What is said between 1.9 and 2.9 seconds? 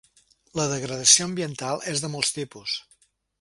és de molts tipus.